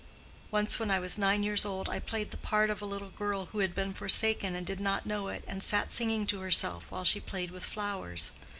[0.49, 3.45] Once when I was nine years old, I played the part of a little girl
[3.51, 7.03] who had been forsaken and did not know it, and sat singing to herself while
[7.05, 8.31] she played with flowers.